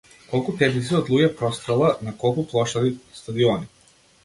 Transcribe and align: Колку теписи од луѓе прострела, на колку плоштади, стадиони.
Колку 0.29 0.53
теписи 0.61 0.95
од 0.99 1.11
луѓе 1.15 1.27
прострела, 1.41 1.91
на 2.07 2.15
колку 2.25 2.47
плоштади, 2.55 2.93
стадиони. 3.21 3.71